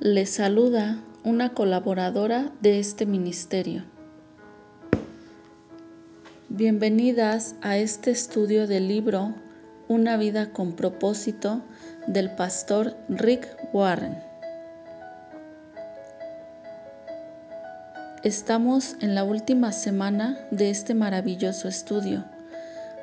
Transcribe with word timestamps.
Le 0.00 0.26
saluda 0.26 1.02
una 1.24 1.54
colaboradora 1.54 2.52
de 2.60 2.78
este 2.78 3.04
ministerio. 3.04 3.82
Bienvenidas 6.48 7.56
a 7.62 7.78
este 7.78 8.12
estudio 8.12 8.68
del 8.68 8.86
libro 8.86 9.34
Una 9.88 10.16
vida 10.16 10.52
con 10.52 10.76
propósito 10.76 11.62
del 12.06 12.30
pastor 12.30 12.96
Rick 13.08 13.48
Warren. 13.72 14.16
Estamos 18.22 18.94
en 19.00 19.16
la 19.16 19.24
última 19.24 19.72
semana 19.72 20.38
de 20.52 20.70
este 20.70 20.94
maravilloso 20.94 21.66
estudio 21.66 22.24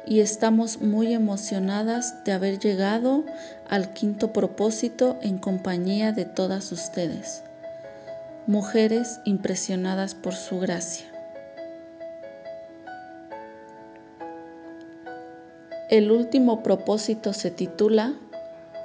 y 0.07 0.19
estamos 0.19 0.81
muy 0.81 1.13
emocionadas 1.13 2.23
de 2.23 2.31
haber 2.31 2.59
llegado 2.59 3.23
al 3.67 3.93
quinto 3.93 4.33
propósito 4.33 5.17
en 5.21 5.37
compañía 5.37 6.11
de 6.11 6.25
todas 6.25 6.71
ustedes, 6.71 7.43
mujeres 8.47 9.19
impresionadas 9.25 10.13
por 10.13 10.33
su 10.33 10.59
gracia. 10.59 11.05
El 15.89 16.11
último 16.11 16.63
propósito 16.63 17.33
se 17.33 17.51
titula 17.51 18.13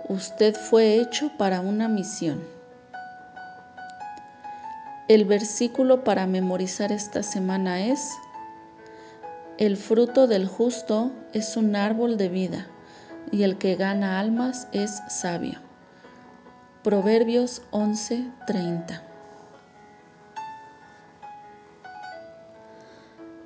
Usted 0.09 0.55
fue 0.55 1.01
hecho 1.01 1.31
para 1.39 1.61
una 1.61 1.89
misión. 1.89 2.43
El 5.09 5.25
versículo 5.25 6.05
para 6.05 6.27
memorizar 6.27 6.93
esta 6.93 7.23
semana 7.23 7.87
es 7.87 8.11
el 9.61 9.77
fruto 9.77 10.27
del 10.27 10.47
justo 10.49 11.13
es 11.35 11.59
un 11.59 11.77
árbol 11.77 12.17
de 12.17 12.31
vida, 12.31 12.67
y 13.31 13.43
el 13.43 13.59
que 13.59 13.77
gana 13.77 14.19
almas 14.19 14.69
es 14.73 15.03
sabio. 15.09 15.59
Proverbios 16.83 17.61
11:30 17.71 19.03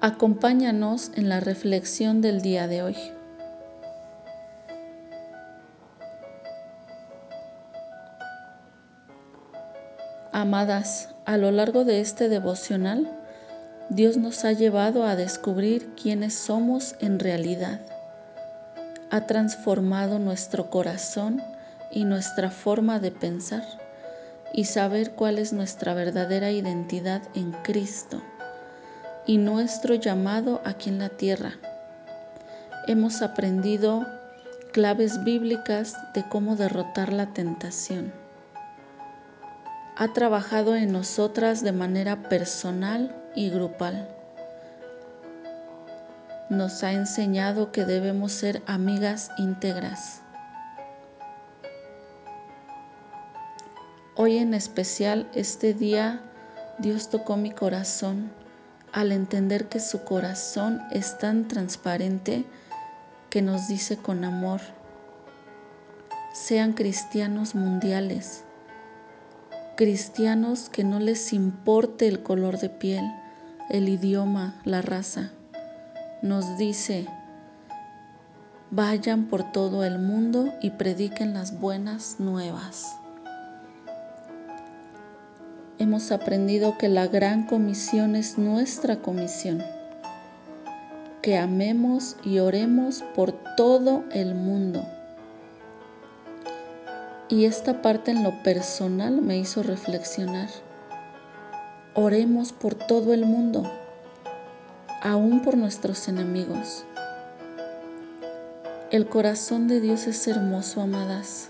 Acompáñanos 0.00 1.10
en 1.16 1.28
la 1.28 1.40
reflexión 1.40 2.20
del 2.20 2.42
día 2.42 2.68
de 2.68 2.82
hoy. 2.84 2.96
Amadas, 10.30 11.08
a 11.24 11.36
lo 11.38 11.50
largo 11.50 11.84
de 11.84 12.00
este 12.00 12.28
devocional, 12.28 13.23
Dios 13.90 14.16
nos 14.16 14.44
ha 14.44 14.52
llevado 14.52 15.04
a 15.04 15.14
descubrir 15.14 15.94
quiénes 15.94 16.34
somos 16.34 16.96
en 17.00 17.18
realidad. 17.18 17.80
Ha 19.10 19.27
transformado 19.27 20.18
nuestro 20.18 20.70
corazón 20.70 21.42
y 21.92 22.05
nuestra 22.05 22.50
forma 22.50 22.98
de 22.98 23.10
pensar 23.10 23.62
y 24.55 24.64
saber 24.64 25.12
cuál 25.12 25.38
es 25.38 25.52
nuestra 25.52 25.92
verdadera 25.92 26.50
identidad 26.50 27.22
en 27.34 27.52
Cristo 27.62 28.22
y 29.27 29.36
nuestro 29.36 29.94
llamado 29.94 30.62
aquí 30.64 30.88
en 30.88 30.98
la 30.98 31.10
tierra. 31.10 31.52
Hemos 32.86 33.20
aprendido 33.20 34.06
claves 34.72 35.22
bíblicas 35.24 35.96
de 36.14 36.27
cómo 36.28 36.56
derrotar 36.56 37.12
la 37.12 37.32
tentación. 37.34 38.23
Ha 39.96 40.12
trabajado 40.12 40.74
en 40.74 40.90
nosotras 40.90 41.62
de 41.62 41.70
manera 41.70 42.28
personal 42.28 43.14
y 43.36 43.50
grupal. 43.50 44.08
Nos 46.50 46.82
ha 46.82 46.92
enseñado 46.92 47.70
que 47.70 47.84
debemos 47.84 48.32
ser 48.32 48.60
amigas 48.66 49.30
íntegras. 49.38 50.20
Hoy 54.16 54.38
en 54.38 54.52
especial, 54.54 55.28
este 55.32 55.74
día, 55.74 56.20
Dios 56.78 57.08
tocó 57.08 57.36
mi 57.36 57.52
corazón 57.52 58.32
al 58.92 59.12
entender 59.12 59.68
que 59.68 59.78
su 59.78 60.02
corazón 60.02 60.83
es 60.90 61.18
tan 61.18 61.46
transparente 61.46 62.44
que 63.30 63.42
nos 63.42 63.68
dice 63.68 63.96
con 63.96 64.24
amor, 64.24 64.60
sean 66.33 66.72
cristianos 66.72 67.54
mundiales, 67.54 68.44
cristianos 69.77 70.68
que 70.68 70.85
no 70.85 71.01
les 71.01 71.33
importe 71.33 72.07
el 72.07 72.23
color 72.23 72.58
de 72.58 72.68
piel, 72.68 73.05
el 73.70 73.89
idioma, 73.89 74.61
la 74.64 74.83
raza. 74.83 75.33
Nos 76.23 76.57
dice, 76.58 77.07
vayan 78.70 79.27
por 79.27 79.51
todo 79.51 79.84
el 79.84 79.98
mundo 79.98 80.52
y 80.63 80.70
prediquen 80.70 81.34
las 81.34 81.58
buenas 81.58 82.20
nuevas. 82.20 82.96
Hemos 85.79 86.13
aprendido 86.13 86.79
que 86.79 86.89
la 86.89 87.08
gran 87.08 87.46
comisión 87.46 88.14
es 88.14 88.39
nuestra 88.39 89.02
comisión, 89.02 89.63
que 91.20 91.36
amemos 91.36 92.17
y 92.24 92.39
oremos 92.39 93.02
por 93.17 93.33
todo 93.57 94.05
el 94.13 94.36
mundo. 94.36 94.86
Y 97.29 97.46
esta 97.46 97.80
parte 97.80 98.11
en 98.11 98.23
lo 98.23 98.42
personal 98.42 99.23
me 99.23 99.39
hizo 99.39 99.62
reflexionar. 99.62 100.51
Oremos 101.95 102.52
por 102.52 102.74
todo 102.74 103.14
el 103.14 103.24
mundo, 103.24 103.62
aún 105.01 105.40
por 105.40 105.57
nuestros 105.57 106.07
enemigos. 106.08 106.84
El 108.90 109.08
corazón 109.08 109.68
de 109.68 109.80
Dios 109.80 110.07
es 110.07 110.29
hermoso, 110.29 110.83
amadas. 110.83 111.48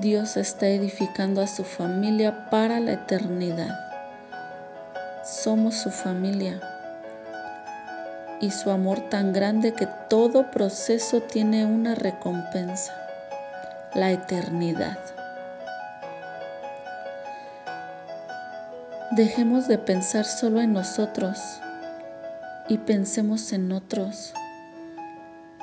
Dios 0.00 0.38
está 0.38 0.68
edificando 0.68 1.42
a 1.42 1.46
su 1.46 1.64
familia 1.64 2.48
para 2.48 2.80
la 2.80 2.92
eternidad. 2.92 3.78
Somos 5.22 5.74
su 5.74 5.90
familia 5.90 6.69
y 8.40 8.50
su 8.50 8.70
amor 8.70 9.00
tan 9.10 9.32
grande 9.32 9.72
que 9.74 9.86
todo 10.08 10.50
proceso 10.50 11.20
tiene 11.20 11.66
una 11.66 11.94
recompensa, 11.94 12.92
la 13.94 14.10
eternidad. 14.10 14.98
Dejemos 19.10 19.68
de 19.68 19.76
pensar 19.76 20.24
solo 20.24 20.60
en 20.60 20.72
nosotros 20.72 21.38
y 22.68 22.78
pensemos 22.78 23.52
en 23.52 23.72
otros, 23.72 24.32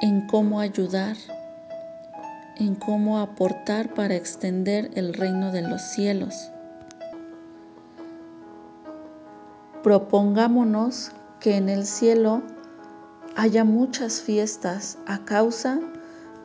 en 0.01 0.27
cómo 0.27 0.59
ayudar, 0.59 1.16
en 2.57 2.75
cómo 2.75 3.19
aportar 3.19 3.93
para 3.93 4.16
extender 4.16 4.91
el 4.95 5.13
reino 5.13 5.51
de 5.51 5.61
los 5.61 5.81
cielos. 5.81 6.51
Propongámonos 9.81 11.11
que 11.39 11.55
en 11.55 11.69
el 11.69 11.85
cielo 11.85 12.41
haya 13.37 13.63
muchas 13.63 14.19
fiestas 14.19 14.97
a 15.05 15.19
causa 15.19 15.79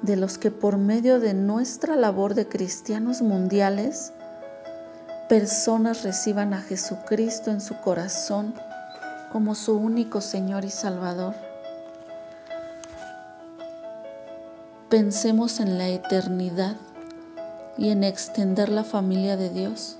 de 0.02 0.14
los 0.16 0.36
que 0.36 0.50
por 0.50 0.76
medio 0.76 1.20
de 1.20 1.32
nuestra 1.32 1.96
labor 1.96 2.34
de 2.34 2.46
cristianos 2.46 3.22
mundiales 3.22 4.12
personas 5.26 6.02
reciban 6.02 6.52
a 6.52 6.60
Jesucristo 6.60 7.50
en 7.50 7.62
su 7.62 7.74
corazón 7.80 8.54
como 9.32 9.54
su 9.54 9.74
único 9.74 10.20
Señor 10.20 10.66
y 10.66 10.70
Salvador. 10.70 11.34
Pensemos 14.90 15.60
en 15.60 15.78
la 15.78 15.88
eternidad 15.88 16.76
y 17.78 17.88
en 17.88 18.04
extender 18.04 18.68
la 18.68 18.84
familia 18.84 19.38
de 19.38 19.48
Dios. 19.48 19.96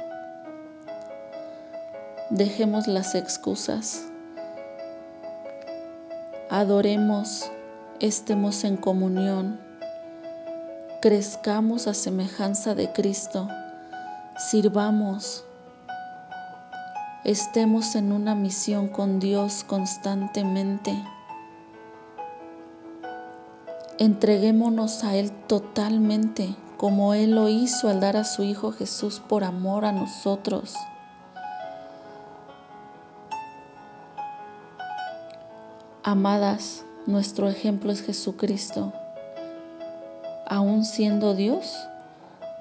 Dejemos 2.29 2.87
las 2.87 3.15
excusas. 3.15 4.12
Adoremos, 6.55 7.51
estemos 7.99 8.65
en 8.65 8.77
comunión, 8.77 9.59
crezcamos 11.01 11.87
a 11.87 11.95
semejanza 11.95 12.75
de 12.75 12.93
Cristo 12.93 13.49
sirvamos, 14.37 15.47
estemos 17.25 17.95
en 17.95 18.13
una 18.13 18.35
misión 18.35 18.89
con 18.89 19.19
Dios 19.19 19.65
constantemente. 19.65 20.95
Entreguémonos 23.97 25.05
a 25.05 25.17
Él 25.17 25.33
totalmente, 25.47 26.55
como 26.77 27.15
Él 27.15 27.31
lo 27.31 27.49
hizo 27.49 27.89
al 27.89 28.01
dar 28.01 28.19
a 28.19 28.25
su 28.25 28.43
Hijo 28.43 28.73
Jesús 28.73 29.23
por 29.27 29.43
amor 29.43 29.87
a 29.87 29.93
nosotros. 29.93 30.75
Amadas, 36.05 36.85
nuestro 37.07 37.49
ejemplo 37.49 37.93
es 37.93 38.03
Jesucristo. 38.03 38.93
Aún 40.47 40.85
siendo 40.85 41.35
Dios, 41.35 41.77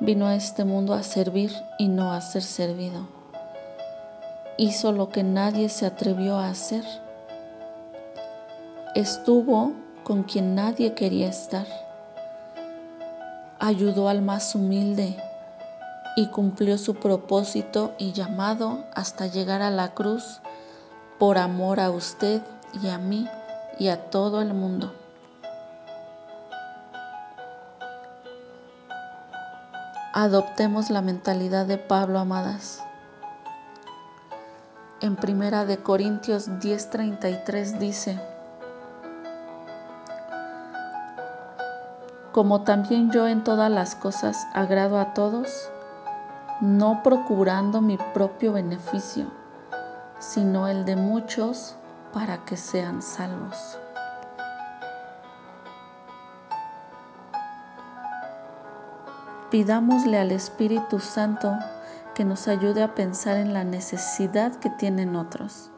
Vino 0.04 0.26
a 0.26 0.34
este 0.34 0.66
mundo 0.66 0.96
a 0.96 1.04
servir 1.04 1.52
y 1.78 1.88
no 1.88 2.12
a 2.12 2.22
ser 2.22 2.42
servido. 2.42 3.08
Hizo 4.58 4.92
lo 4.92 5.10
que 5.10 5.22
nadie 5.22 5.70
se 5.70 5.86
atrevió 5.86 6.38
a 6.38 6.50
hacer. 6.50 6.84
Estuvo 8.96 9.74
con 10.04 10.24
quien 10.24 10.56
nadie 10.56 10.96
quería 10.96 11.30
estar. 11.30 11.68
ayudó 13.60 14.10
al 14.10 14.24
más 14.24 14.56
humilde 14.56 15.16
y 16.16 16.26
cumplió 16.30 16.80
su 16.80 16.96
propósito 16.96 17.92
y 18.00 18.12
llamado 18.12 18.86
hasta 18.96 19.28
llegar 19.28 19.62
a 19.62 19.70
la 19.70 19.94
cruz 19.94 20.42
por 21.20 21.38
amor 21.38 21.80
a 21.80 21.92
usted 21.92 22.42
y 22.82 22.90
a 22.90 22.98
mí 22.98 23.28
y 23.80 23.90
a 23.90 24.10
todo 24.10 24.42
el 24.42 24.54
mundo. 24.54 24.94
Adoptemos 30.14 30.90
la 30.90 31.02
mentalidad 31.02 31.66
de 31.66 31.78
Pablo, 31.78 32.20
amadas. 32.20 32.84
En 35.00 35.16
Primera 35.16 35.66
de 35.66 35.78
Corintios 35.78 36.50
10:33 36.60 37.80
dice, 37.80 38.20
Como 42.32 42.62
también 42.62 43.10
yo 43.12 43.28
en 43.28 43.44
todas 43.44 43.72
las 43.72 43.96
cosas 43.96 44.48
agrado 44.54 45.00
a 45.00 45.14
todos, 45.14 45.70
no 46.62 47.02
procurando 47.04 47.82
mi 47.82 47.98
propio 48.14 48.54
beneficio, 48.54 49.26
sino 50.20 50.68
el 50.68 50.86
de 50.86 50.96
muchos 50.96 51.76
para 52.14 52.46
que 52.46 52.58
sean 52.58 53.02
salvos. 53.02 53.80
Pidámosle 59.50 60.18
al 60.18 60.32
Espíritu 60.32 61.00
Santo 61.00 61.52
que 62.16 62.24
nos 62.24 62.48
ayude 62.48 62.84
a 62.84 62.96
pensar 62.96 63.36
en 63.36 63.54
la 63.54 63.66
necesidad 63.66 64.56
que 64.56 64.70
tienen 64.70 65.16
otros, 65.18 65.72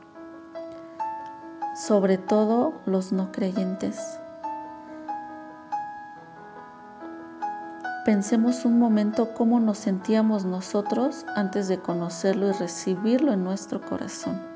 sobre 1.75 2.19
todo 2.19 2.73
los 2.85 3.11
no 3.11 3.31
creyentes. 3.31 4.19
Pensemos 8.05 8.65
un 8.65 8.77
momento 8.77 9.33
cómo 9.33 9.59
nos 9.59 9.79
sentíamos 9.79 10.45
nosotros 10.45 11.25
antes 11.35 11.67
de 11.67 11.79
conocerlo 11.79 12.49
y 12.49 12.51
recibirlo 12.51 13.31
en 13.33 13.43
nuestro 13.43 13.81
corazón. 13.81 14.52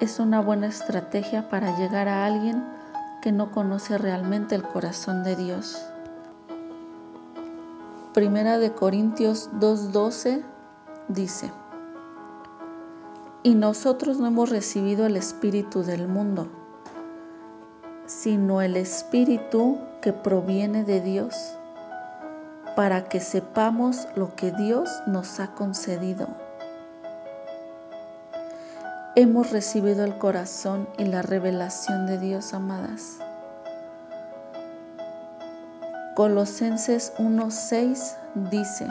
Es 0.00 0.18
una 0.18 0.40
buena 0.40 0.66
estrategia 0.66 1.48
para 1.48 1.78
llegar 1.78 2.08
a 2.08 2.26
alguien 2.26 2.64
que 3.22 3.30
no 3.30 3.52
conoce 3.52 3.96
realmente 3.96 4.56
el 4.56 4.64
corazón 4.64 5.22
de 5.22 5.36
Dios. 5.36 5.80
Primera 8.12 8.58
de 8.58 8.72
Corintios 8.72 9.50
2:12 9.60 10.42
dice, 11.08 11.52
y 13.44 13.54
nosotros 13.54 14.18
no 14.18 14.26
hemos 14.26 14.50
recibido 14.50 15.06
el 15.06 15.16
Espíritu 15.16 15.84
del 15.84 16.08
mundo, 16.08 16.48
sino 18.06 18.62
el 18.62 18.76
Espíritu 18.76 19.78
que 20.02 20.12
proviene 20.12 20.82
de 20.82 21.00
Dios, 21.00 21.34
para 22.74 23.08
que 23.08 23.20
sepamos 23.20 24.08
lo 24.16 24.34
que 24.34 24.50
Dios 24.50 24.90
nos 25.06 25.38
ha 25.38 25.54
concedido. 25.54 26.43
Hemos 29.16 29.52
recibido 29.52 30.04
el 30.04 30.18
corazón 30.18 30.88
y 30.98 31.04
la 31.04 31.22
revelación 31.22 32.08
de 32.08 32.18
Dios, 32.18 32.52
amadas. 32.52 33.18
Colosenses 36.16 37.12
1:6 37.18 38.16
dice, 38.50 38.88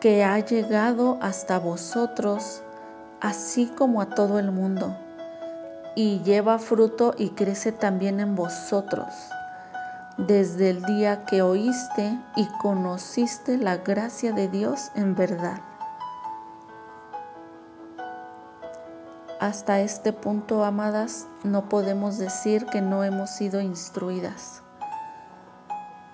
que 0.00 0.24
ha 0.24 0.40
llegado 0.40 1.18
hasta 1.22 1.60
vosotros, 1.60 2.62
así 3.20 3.66
como 3.66 4.00
a 4.00 4.06
todo 4.06 4.40
el 4.40 4.50
mundo, 4.50 4.96
y 5.94 6.18
lleva 6.24 6.58
fruto 6.58 7.14
y 7.16 7.28
crece 7.30 7.70
también 7.70 8.18
en 8.18 8.34
vosotros, 8.34 9.06
desde 10.16 10.70
el 10.70 10.82
día 10.82 11.24
que 11.26 11.42
oíste 11.42 12.18
y 12.34 12.46
conociste 12.60 13.56
la 13.56 13.76
gracia 13.76 14.32
de 14.32 14.48
Dios 14.48 14.90
en 14.96 15.14
verdad. 15.14 15.58
Hasta 19.40 19.80
este 19.80 20.12
punto, 20.12 20.64
amadas, 20.64 21.26
no 21.44 21.68
podemos 21.68 22.18
decir 22.18 22.66
que 22.66 22.80
no 22.80 23.04
hemos 23.04 23.30
sido 23.30 23.60
instruidas 23.60 24.62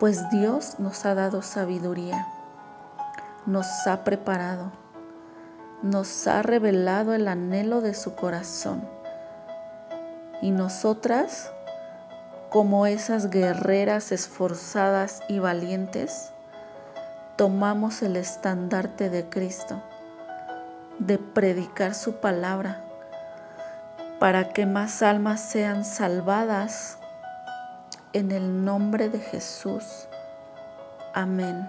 pues 0.03 0.29
Dios 0.31 0.81
nos 0.81 1.07
ha 1.07 1.15
dado 1.15 1.43
sabiduría, 1.43 2.27
nos 3.47 3.87
ha 3.87 4.03
preparado, 4.03 4.73
nos 5.81 6.27
ha 6.27 6.43
revelado 6.43 7.15
el 7.15 7.29
anhelo 7.29 7.81
de 7.81 7.95
su 7.95 8.17
corazón. 8.17 8.83
Y 10.41 10.51
nosotras, 10.51 11.53
como 12.51 12.89
esas 12.89 13.31
guerreras 13.31 14.11
esforzadas 14.11 15.21
y 15.29 15.39
valientes, 15.39 16.33
tomamos 17.37 18.03
el 18.03 18.17
estandarte 18.17 19.09
de 19.09 19.29
Cristo, 19.29 19.81
de 20.99 21.19
predicar 21.19 21.95
su 21.95 22.15
palabra, 22.15 22.81
para 24.23 24.51
que 24.51 24.67
más 24.67 25.03
almas 25.03 25.41
sean 25.41 25.85
salvadas 25.85 26.97
en 28.13 28.31
el 28.31 28.65
nombre 28.65 29.09
de 29.09 29.19
Jesús. 29.19 30.07
Amén. 31.13 31.69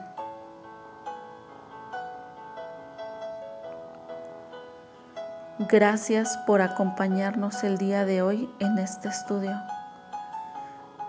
Gracias 5.68 6.38
por 6.46 6.62
acompañarnos 6.62 7.64
el 7.64 7.80
día 7.80 8.06
de 8.06 8.22
hoy 8.22 8.48
en 8.60 8.78
este 8.78 9.08
estudio. 9.08 9.60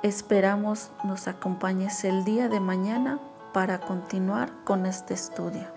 Esperamos 0.03 0.93
nos 1.03 1.29
acompañes 1.29 2.05
el 2.05 2.25
día 2.25 2.49
de 2.49 2.61
mañana 2.61 3.19
para 3.53 3.81
continuar 3.81 4.51
con 4.65 4.87
este 4.87 5.13
estudio. 5.13 5.74